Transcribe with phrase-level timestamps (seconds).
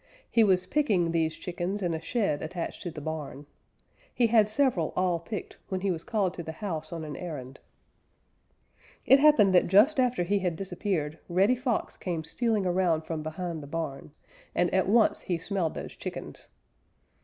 [0.31, 3.45] He was picking these chickens in a shed attached to the barn.
[4.11, 7.59] He had several all picked when he was called to the house on an errand.
[9.05, 13.61] It happened that just after he had disappeared Reddy Fox came stealing around from behind
[13.61, 14.11] the barn,
[14.55, 16.47] and at once he smelled those chickens.